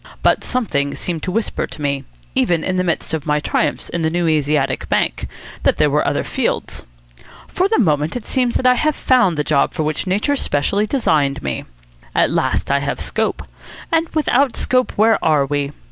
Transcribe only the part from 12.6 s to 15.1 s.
I have Scope. And without Scope,